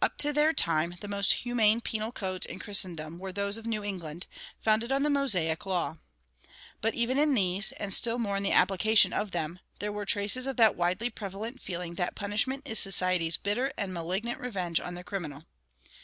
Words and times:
Up 0.00 0.16
to 0.18 0.32
their 0.32 0.52
time 0.52 0.94
the 1.00 1.08
most 1.08 1.32
humane 1.32 1.80
penal 1.80 2.12
codes 2.12 2.46
in 2.46 2.60
Christendom 2.60 3.18
were 3.18 3.32
those 3.32 3.56
of 3.56 3.66
New 3.66 3.82
England, 3.82 4.28
founded 4.60 4.92
on 4.92 5.02
the 5.02 5.10
Mosaic 5.10 5.66
law. 5.66 5.96
But 6.80 6.94
even 6.94 7.18
in 7.18 7.34
these, 7.34 7.72
and 7.72 7.92
still 7.92 8.20
more 8.20 8.36
in 8.36 8.44
the 8.44 8.52
application 8.52 9.12
of 9.12 9.32
them, 9.32 9.58
there 9.80 9.90
were 9.90 10.06
traces 10.06 10.46
of 10.46 10.56
that 10.56 10.76
widely 10.76 11.10
prevalent 11.10 11.60
feeling 11.60 11.94
that 11.94 12.14
punishment 12.14 12.62
is 12.64 12.78
society's 12.78 13.36
bitter 13.36 13.72
and 13.76 13.92
malignant 13.92 14.38
revenge 14.38 14.78
on 14.78 14.94
the 14.94 15.02
criminal. 15.02 15.46